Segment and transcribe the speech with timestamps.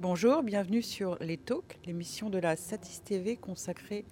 [0.00, 4.06] Bonjour, bienvenue sur Les Talks, l'émission de la Satis TV consacrée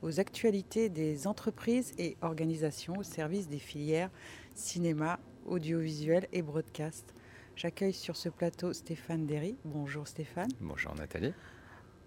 [0.00, 4.08] aux actualités des entreprises et organisations au service des filières
[4.54, 7.12] cinéma, audiovisuel et broadcast.
[7.56, 9.54] J'accueille sur ce plateau Stéphane Derry.
[9.66, 10.48] Bonjour Stéphane.
[10.62, 11.34] Bonjour Nathalie.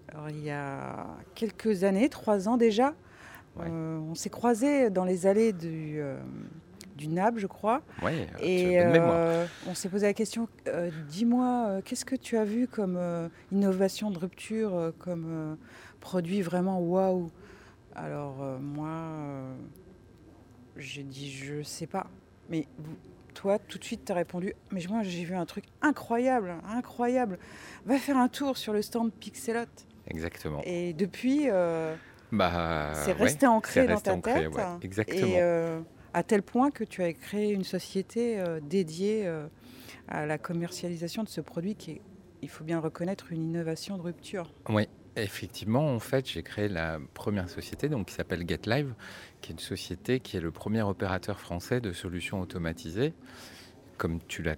[0.08, 2.96] Alors, il y a quelques années, trois ans déjà,
[3.60, 6.20] euh, on s'est croisés dans les allées du, euh,
[6.98, 7.82] du NAB, je crois.
[8.04, 8.12] Oui,
[8.42, 10.50] et euh, on s'est posé la question,
[11.08, 13.00] dis-moi, qu'est-ce que tu as vu comme
[13.52, 15.58] innovation de rupture, comme
[16.00, 17.30] produit vraiment waouh?
[17.96, 18.90] Alors moi,
[20.76, 22.08] j'ai dit, je sais pas.
[22.50, 22.68] Mais
[23.34, 27.40] toi, tout de suite, tu as répondu, mais moi j'ai vu un truc incroyable, incroyable.
[27.86, 29.66] Va faire un tour sur le stand Pixelot.
[30.08, 30.62] Exactement.
[30.66, 31.50] Et depuis...
[32.32, 34.52] Bah, c'est resté ancré dans ta tête.
[34.82, 35.28] exactement.
[35.28, 35.80] Et euh,
[36.14, 39.48] à tel point que tu as créé une société euh, dédiée euh,
[40.08, 42.02] à la commercialisation de ce produit qui est,
[42.42, 44.52] il faut bien reconnaître, une innovation de rupture.
[44.70, 48.94] Oui, effectivement, en fait, j'ai créé la première société donc, qui s'appelle GetLive,
[49.42, 53.14] qui est une société qui est le premier opérateur français de solutions automatisées
[53.98, 54.56] comme tu l'as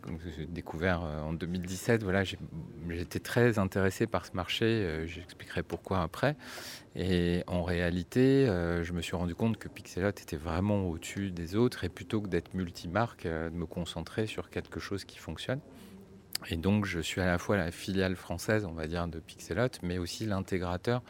[0.49, 4.65] découvert euh, en 2017, voilà, j'étais très intéressé par ce marché.
[4.65, 6.35] Euh, j'expliquerai pourquoi après.
[6.95, 11.55] Et en réalité, euh, je me suis rendu compte que Pixelot était vraiment au-dessus des
[11.55, 15.59] autres et plutôt que d'être multimarque, de me concentrer sur quelque chose qui fonctionne.
[16.49, 19.67] Et donc, je suis à la fois la filiale française, on va dire, de Pixelot,
[19.83, 21.01] mais aussi l'intégrateur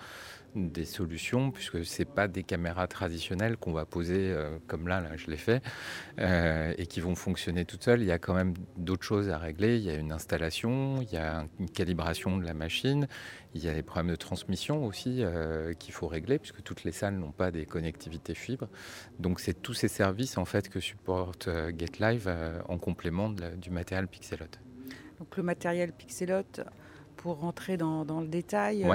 [0.55, 5.15] des solutions, puisque ce pas des caméras traditionnelles qu'on va poser euh, comme là, là
[5.15, 5.61] je l'ai fait,
[6.19, 8.01] euh, et qui vont fonctionner toutes seules.
[8.01, 9.77] Il y a quand même d'autres choses à régler.
[9.77, 13.07] Il y a une installation, il y a une calibration de la machine,
[13.53, 16.91] il y a des problèmes de transmission aussi euh, qu'il faut régler, puisque toutes les
[16.91, 18.69] salles n'ont pas des connectivités fibres.
[19.19, 22.33] Donc c'est tous ces services en fait que supporte GetLive
[22.67, 24.45] en complément du matériel Pixelot.
[25.19, 26.43] Donc le matériel Pixelot,
[27.17, 28.85] pour rentrer dans, le détail,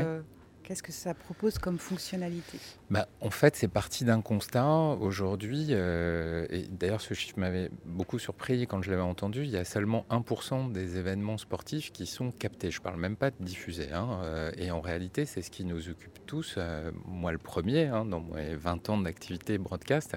[0.65, 2.59] Qu'est-ce que ça propose comme fonctionnalité?
[2.89, 4.65] Bah, En fait, c'est parti d'un constat.
[4.99, 9.59] Aujourd'hui, euh, et d'ailleurs ce chiffre m'avait beaucoup surpris quand je l'avais entendu, il y
[9.59, 12.71] a seulement 1% des événements sportifs qui sont captés.
[12.71, 13.93] Je ne parle même pas de diffusés.
[13.93, 17.89] Hein, euh, et en réalité, c'est ce qui nous occupe tous, euh, moi le premier,
[17.89, 20.17] hein, dans mes 20 ans d'activité broadcast.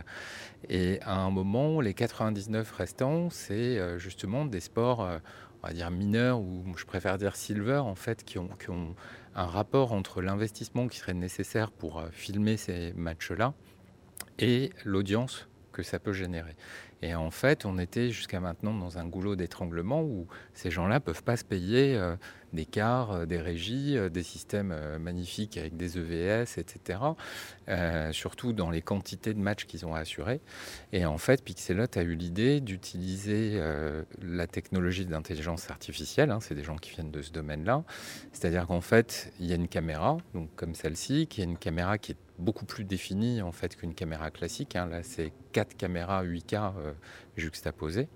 [0.69, 4.99] Et à un moment, les 99 restants, c'est justement des sports,
[5.61, 8.95] on va dire mineurs, ou je préfère dire silver, en fait, qui ont, qui ont
[9.37, 13.53] un rapport entre l'investissement qui serait nécessaire pour euh, filmer ces matchs-là
[14.39, 16.55] et l'audience que ça peut générer.
[17.01, 20.99] Et en fait, on était jusqu'à maintenant dans un goulot d'étranglement où ces gens-là ne
[20.99, 22.15] peuvent pas se payer euh,
[22.53, 26.99] des cars, euh, des régies, euh, des systèmes magnifiques avec des EVS, etc.
[28.11, 30.41] surtout dans les quantités de matchs qu'ils ont assurés.
[30.91, 33.61] Et en fait, Pixelot a eu l'idée d'utiliser
[34.21, 36.31] la technologie d'intelligence artificielle.
[36.31, 37.83] Hein, c'est des gens qui viennent de ce domaine-là.
[38.31, 41.97] C'est-à-dire qu'en fait, il y a une caméra, donc comme celle-ci, qui est une caméra
[41.97, 44.75] qui est beaucoup plus définie en fait qu'une caméra classique.
[44.75, 44.87] Hein.
[44.87, 46.86] Là, c'est quatre caméras 8K euh,
[47.35, 48.07] juxtaposées.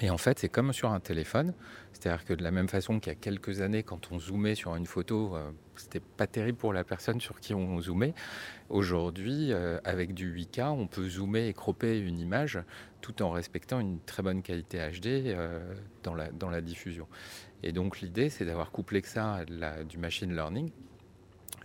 [0.00, 1.54] Et en fait, c'est comme sur un téléphone.
[1.92, 4.74] C'est-à-dire que de la même façon qu'il y a quelques années, quand on zoomait sur
[4.74, 8.14] une photo, euh, c'était pas terrible pour la personne sur qui on zoomait.
[8.68, 12.58] Aujourd'hui, euh, avec du 8K, on peut zoomer et cropper une image
[13.00, 15.36] tout en respectant une très bonne qualité HD
[16.02, 17.06] dans, la, dans la diffusion.
[17.62, 20.70] Et donc l'idée, c'est d'avoir couplé que ça à du machine learning,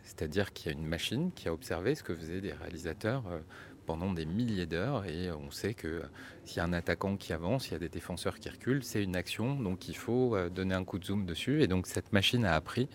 [0.10, 3.40] c'est-à-dire qu'il y a une machine qui a observé ce que faisaient des réalisateurs euh,
[3.90, 6.04] pendant des milliers d'heures et on sait que
[6.46, 9.04] s'il y a un attaquant qui avance, il y a des défenseurs qui reculent, c'est
[9.04, 11.64] une action, donc il faut euh, donner un coup de zoom dessus.
[11.64, 12.88] Et donc cette machine a appris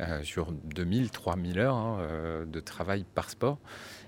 [0.00, 3.58] euh, sur 2000, 3000 heures hein, de travail par sport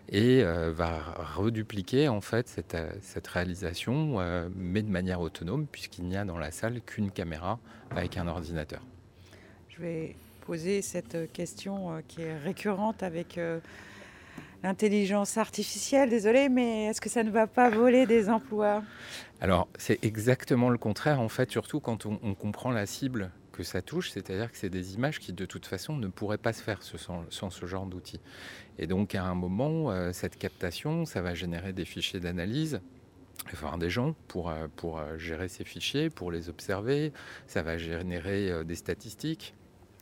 [0.09, 1.01] et va
[1.37, 4.19] redupliquer en fait cette, réalisation,
[4.55, 7.59] mais de manière autonome, puisqu'il n'y a dans la salle qu'une caméra
[7.91, 8.83] avec un ordinateur.
[9.69, 13.61] Je vais poser cette question euh, qui est récurrente avec euh,
[14.65, 16.09] l'intelligence artificielle.
[16.09, 18.83] Désolé, mais est-ce que ça ne va pas voler des emplois?
[19.41, 23.83] Alors, c'est exactement le contraire, en fait, surtout quand on, comprend la cible que ça
[23.83, 26.83] touche, c'est-à-dire que c'est des images qui de toute façon ne pourraient pas se faire
[26.83, 28.21] sans, ce genre d'outils.
[28.79, 32.81] Et donc à un moment, euh, cette captation, ça va générer des fichiers d'analyse,
[33.53, 37.13] enfin des gens pour, pour gérer ces fichiers, pour les observer,
[37.47, 39.55] ça va générer des statistiques,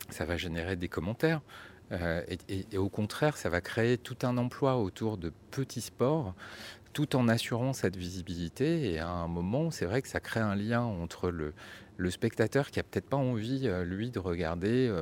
[0.08, 1.42] ça va générer des commentaires.
[1.92, 6.34] Euh, et, au contraire, ça va créer tout un emploi autour de petits sports,
[6.92, 8.92] tout en assurant cette visibilité.
[8.92, 11.54] Et à un moment, c'est vrai que ça crée un lien entre le,
[12.10, 14.92] spectateur qui a peut-être pas envie, euh, lui, de regarder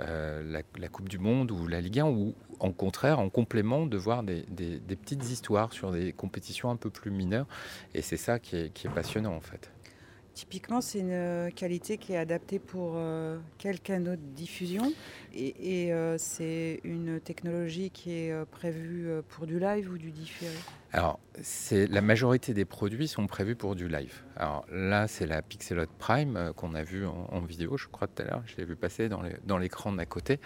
[0.00, 3.96] euh, la, Coupe du Monde ou la Ligue 1, ou en contraire, en complément, de
[3.96, 4.44] voir des,
[4.86, 7.46] petites histoires sur des compétitions un peu plus mineures.
[7.94, 9.70] Et c'est ça qui est passionnant, en fait.
[10.38, 12.96] Typiquement, c'est une qualité qui est adaptée pour
[13.58, 14.92] quel canal de diffusion
[15.34, 20.54] Et, c'est une technologie qui est prévue pour du live ou du différé
[20.94, 21.20] alors,
[21.70, 24.22] la majorité des produits sont prévus pour du live.
[24.36, 28.24] Alors là, c'est la Pixelot Prime qu'on a vue en, vidéo, je crois tout à
[28.24, 28.42] l'heure.
[28.46, 30.40] Je l'ai vu passer dans l'écran d'à côté.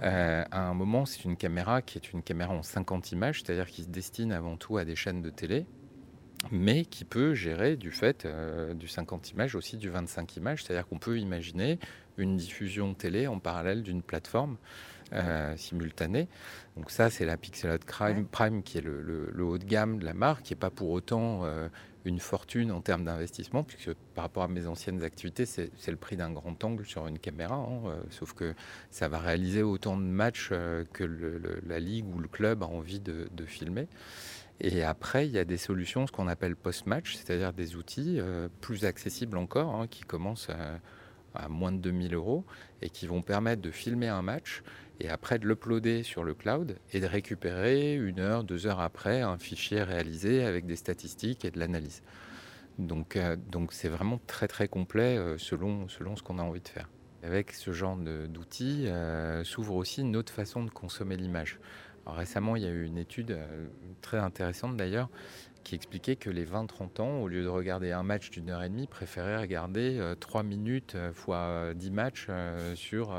[0.00, 3.84] à un moment, c'est une caméra qui est une caméra en 50 images, c'est-à-dire qui
[3.84, 5.64] se destine avant tout à des chaînes de télé
[6.50, 10.64] mais qui peut gérer du fait euh, du 50 images, aussi du 25 images.
[10.64, 11.78] C'est-à-dire qu'on peut imaginer
[12.16, 14.56] une diffusion télé en parallèle d'une plateforme
[15.12, 16.28] euh, simultanée.
[16.76, 20.14] Donc ça, c'est la Pixelot Prime, Prime qui est le, haut de gamme de la
[20.14, 21.68] marque, qui n'est pas pour autant euh,
[22.04, 26.16] une fortune en termes d'investissement, puisque par rapport à mes anciennes activités, c'est le prix
[26.16, 28.54] d'un grand angle sur une caméra, hein, sauf que
[28.90, 30.50] ça va réaliser autant de matchs
[30.92, 33.88] que la ligue ou le club a envie de, de filmer.
[34.60, 38.48] Et après, il y a des solutions, ce qu'on appelle post-match, c'est-à-dire des outils euh,
[38.60, 42.44] plus accessibles encore, hein, qui commencent à, moins de 2000 euros
[42.80, 44.62] et qui vont permettre de filmer un match
[45.00, 49.20] et après de l'uploader sur le cloud et de récupérer une heure, deux heures après
[49.20, 52.04] un fichier réalisé avec des statistiques et de l'analyse.
[52.78, 56.60] Donc, euh, donc c'est vraiment très très complet euh, selon, selon ce qu'on a envie
[56.60, 56.88] de faire.
[57.24, 58.86] Avec ce genre d'outils
[59.44, 61.58] s'ouvre aussi une autre façon de consommer l'image
[62.06, 63.66] récemment, il y a eu une étude euh,
[64.00, 65.08] très intéressante d'ailleurs
[65.62, 68.68] qui expliquait que les 20-30 ans, au lieu de regarder un match d'une heure et
[68.68, 72.28] demie, préféraient regarder 3 euh, minutes euh, fois 10 matchs
[72.74, 73.16] sur,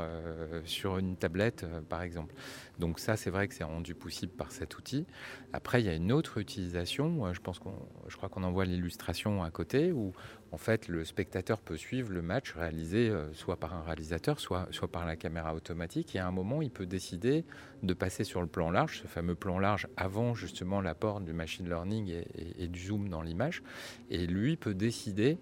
[0.64, 2.36] sur une tablette, par exemple.
[2.78, 5.06] Donc ça, c'est vrai que c'est rendu possible par cet outil.
[5.52, 7.74] Après, il y a une autre utilisation, je pense qu'on,
[8.06, 10.12] je crois qu'on en voit l'illustration à côté, où
[10.56, 14.66] en fait, le spectateur peut suivre le match réalisé euh, soit par un réalisateur, soit,
[14.70, 16.16] soit par la caméra automatique.
[16.16, 17.44] Et à un moment, il peut décider
[17.82, 21.68] de passer sur le plan large, ce fameux plan large avant justement l'apport du machine
[21.68, 22.22] learning
[22.58, 23.62] et, du zoom dans l'image.
[24.08, 25.36] Et lui peut décider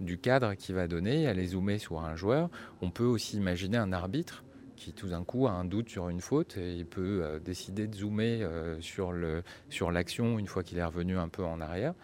[0.00, 2.48] du cadre qu'il va donner, aller zoomer sur un joueur.
[2.80, 4.44] On peut aussi imaginer un arbitre
[4.78, 7.86] qui tout d'un coup a un doute sur une faute et il peut euh, décider
[7.86, 11.60] de zoomer euh, sur, le, sur l'action une fois qu'il est revenu un peu en
[11.60, 11.94] arrière.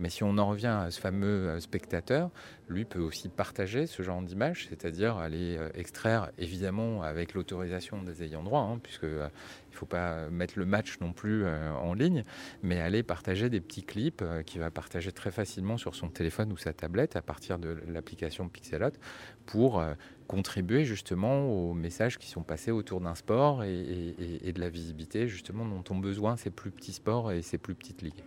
[0.00, 2.30] Mais si on en revient à ce fameux euh, spectateur,
[2.68, 8.42] lui peut aussi partager ce genre d'image, c'est-à-dire aller extraire évidemment avec l'autorisation des ayants
[8.42, 12.24] droit, hein, puisque il ne faut pas mettre le match non plus en ligne,
[12.62, 16.56] mais aller partager des petits clips qu'il va partager très facilement sur son téléphone ou
[16.56, 18.92] sa tablette à partir de l'application Pixelot
[19.46, 19.84] pour
[20.26, 25.64] contribuer justement aux messages qui sont passés autour d'un sport et, de la visibilité justement
[25.64, 28.24] dont ont besoin ces plus petits sports et ces plus petites ligues.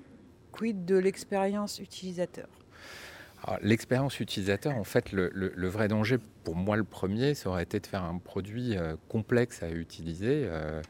[0.52, 2.48] Quid de l'expérience utilisateur?
[3.62, 7.88] L'expérience utilisateur, en fait, le, vrai danger, pour moi le premier, ça aurait été de
[7.88, 10.44] faire un produit euh, complexe à utiliser.
[10.46, 10.82] Euh,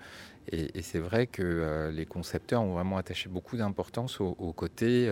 [0.51, 5.11] et, c'est vrai que euh, les concepteurs ont vraiment attaché beaucoup d'importance au, au, côté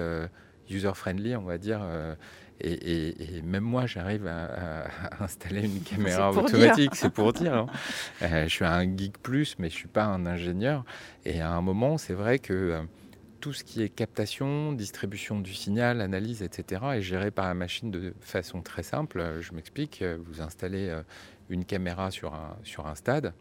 [0.69, 1.81] user-friendly, on va dire,
[2.61, 4.87] et, même moi, j'arrive à,
[5.19, 7.53] installer une caméra automatique, c'est pour dire.
[7.53, 7.67] Hein.
[8.47, 10.85] Je suis un geek plus, mais je ne suis pas un ingénieur.
[11.25, 12.79] Et à un moment, c'est vrai que
[13.45, 17.91] tout ce qui est captation, distribution du signal, analyse, etc., est géré par la machine
[17.91, 19.37] de façon très simple.
[19.39, 20.91] Je m'explique, vous installez
[21.49, 23.35] une caméra sur un, stade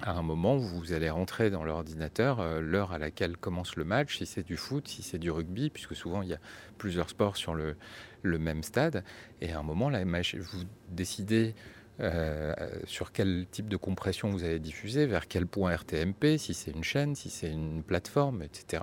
[0.00, 4.16] à un moment, vous allez rentrer dans l'ordinateur euh, l'heure à laquelle commence le match,
[4.16, 6.40] si c'est du foot, si c'est du rugby, puisque souvent il y a
[6.78, 7.76] plusieurs sports sur le,
[8.22, 9.02] même stade.
[9.40, 11.54] Et à un moment, vous décidez
[12.00, 12.54] euh,
[12.86, 16.82] sur quel type de compression vous allez diffuser, vers quel point RTMP, si c'est une
[16.82, 18.82] chaîne, si c'est une plateforme, etc.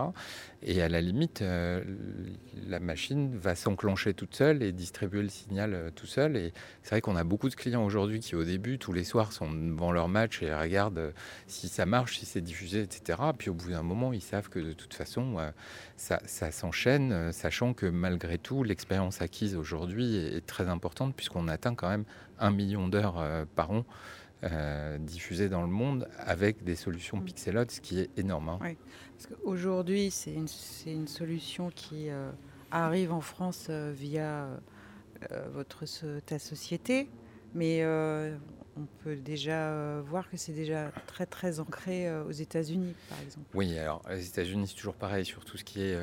[0.61, 1.83] Et à la limite, euh,
[2.67, 6.37] la machine va s'enclencher toute seule et distribuer le signal euh, tout seul.
[6.37, 9.33] Et c'est vrai qu'on a beaucoup de clients aujourd'hui qui, au début, tous les soirs,
[9.33, 11.13] sont devant leur match et regardent
[11.47, 13.19] si ça marche, si c'est diffusé, etc.
[13.37, 15.37] Puis au bout d'un moment, ils savent que de toute façon,
[15.97, 21.89] ça s'enchaîne, sachant que malgré tout, l'expérience acquise aujourd'hui est très importante puisqu'on atteint quand
[21.89, 22.05] même
[22.39, 23.85] un million d'heures euh, par an
[24.43, 24.97] euh,
[25.49, 27.25] dans le monde avec des solutions mm.
[27.25, 28.49] Pixelot, ce qui est énorme.
[28.49, 28.59] Hein.
[28.61, 28.77] Oui.
[29.43, 30.47] Aujourd'hui, c'est une,
[30.85, 32.31] une, solution qui euh,
[32.71, 34.47] arrive en France via
[35.51, 35.83] votre,
[36.25, 37.09] ta société,
[37.53, 37.83] mais
[38.77, 43.45] on peut déjà voir que c'est déjà très très ancré aux États-Unis, par exemple.
[43.53, 45.99] Oui, alors les États-Unis, c'est toujours pareil sur tout ce qui est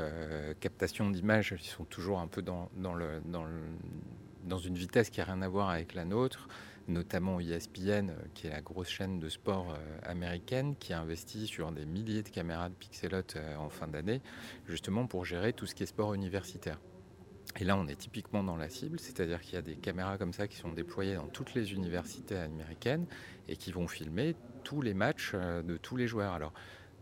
[0.61, 1.55] captation d'images.
[1.59, 3.55] Ils sont toujours un peu dans, dans, le, dans, le,
[4.45, 6.49] dans une vitesse qui n'a rien à voir avec la nôtre,
[6.89, 11.73] notamment ESPN, euh, qui est la grosse chaîne de sport euh, américaine, qui investit sur
[11.73, 14.21] des milliers de caméras de pixelotes euh, en fin d'année,
[14.67, 16.79] justement pour gérer tout ce qui est sport universitaire.
[17.59, 20.33] Et là, on est typiquement dans la cible, c'est-à-dire qu'il y a des caméras comme
[20.33, 23.07] ça qui sont déployées dans toutes les universités américaines
[23.49, 26.35] et qui vont filmer tous les matchs de tous les joueurs.
[26.35, 26.53] Alors,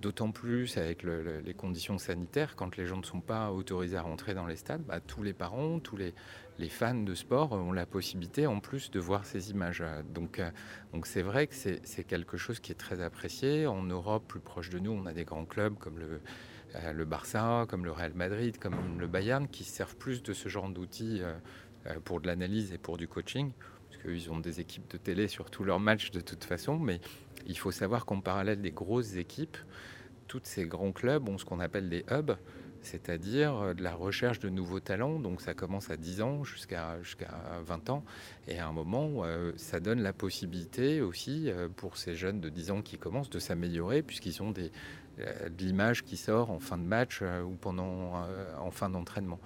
[0.00, 4.34] D'autant plus avec les conditions sanitaires, quand les gens ne sont pas autorisés à rentrer
[4.34, 6.12] dans les stades, bah, tous les parents, tous les,
[6.68, 9.82] fans de sport ont la possibilité en plus de voir ces images.
[10.12, 10.42] Donc
[10.92, 13.66] donc c'est vrai que c'est quelque chose qui est très apprécié.
[13.66, 16.20] En Europe, plus proche de nous, on a des grands clubs comme le,
[16.76, 20.68] euh, Barça, comme le Real Madrid, comme le Bayern, qui servent plus de ce genre
[20.68, 21.34] d'outils euh,
[21.86, 23.52] euh, pour de l'analyse et pour du coaching,
[24.02, 27.00] parce qu'ils ont des équipes de télé sur tous leurs matchs de toute façon, mais
[27.46, 29.56] il faut savoir qu'en parallèle des grosses équipes,
[30.28, 32.32] tous ces grands clubs ont ce qu'on appelle des hubs,
[32.80, 35.18] c'est-à-dire de la recherche de nouveaux talents.
[35.18, 37.30] Donc ça commence à 10 ans jusqu'à jusqu'à
[37.64, 38.04] 20 ans.
[38.48, 39.24] Et à un moment,
[39.56, 44.02] ça donne la possibilité aussi pour ces jeunes de 10 ans qui commencent de s'améliorer
[44.02, 44.52] puisqu'ils ont
[45.20, 48.90] euh, de l'image qui sort en fin de match euh, ou pendant euh, en fin
[48.90, 49.38] d'entraînement.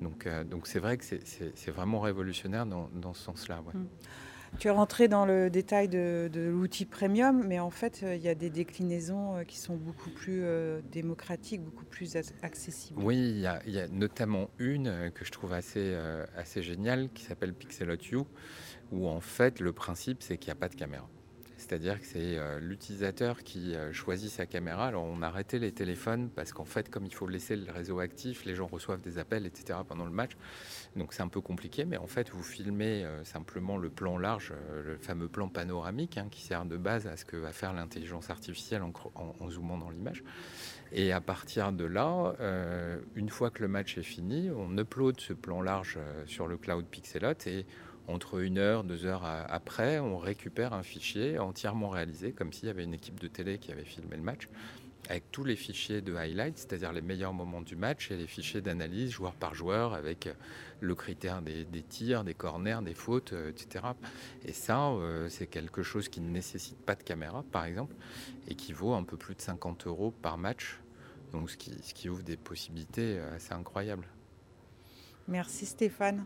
[0.00, 3.62] Donc donc c'est vrai que c'est vraiment révolutionnaire dans, dans ce sens-là.
[3.74, 3.84] Mm.
[4.58, 8.34] Tu es rentré dans le détail de, l'outil premium, mais en fait, il y a
[8.34, 10.42] des déclinaisons qui sont beaucoup plus
[10.90, 13.00] démocratiques, beaucoup plus accessibles.
[13.00, 15.96] Oui, il y, a, il y, a, notamment une que je trouve assez,
[16.36, 18.26] assez géniale qui s'appelle Pixelot You,
[18.90, 21.08] où en fait, le principe, c'est qu'il n'y a pas de caméra
[21.70, 24.88] c'est-à-dire que c'est euh, l'utilisateur qui euh, choisit sa caméra.
[24.88, 28.00] Alors on a arrêté les téléphones parce qu'en fait, comme il faut laisser le réseau
[28.00, 29.78] actif, les gens reçoivent des appels, etc.
[29.86, 30.32] pendant le match.
[30.96, 34.52] Donc c'est un peu compliqué, mais en fait, vous filmez euh, simplement le plan large,
[34.84, 38.30] le fameux plan panoramique hein, qui sert de base à ce que va faire l'intelligence
[38.30, 40.24] artificielle en, zoomant dans l'image.
[40.90, 42.34] Et à partir de là,
[43.14, 46.84] une fois que le match est fini, on upload ce plan large sur le cloud
[46.86, 47.64] Pixelot et
[48.12, 52.70] entre une heure, deux heures après, on récupère un fichier entièrement réalisé, comme s'il y
[52.70, 54.48] avait une équipe de télé qui avait filmé le match,
[55.08, 58.60] avec tous les fichiers de highlights, c'est-à-dire les meilleurs moments du match, et les fichiers
[58.60, 60.28] d'analyse joueur par joueur, avec
[60.80, 63.86] le critère des, tirs, des corners, des fautes, euh, etc.
[64.44, 67.94] Et ça, euh, c'est quelque chose qui ne nécessite pas de caméra, par exemple,
[68.48, 70.78] et qui vaut un peu plus de 50 euros par match,
[71.32, 74.06] donc ce qui, ouvre des possibilités euh, assez incroyables.
[75.28, 76.24] Merci Stéphane.